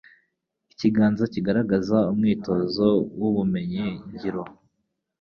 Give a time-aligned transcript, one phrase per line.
[0.73, 2.87] Ikiganza kigaragaza umwitozo
[3.19, 4.43] w'ubumenyi ngiro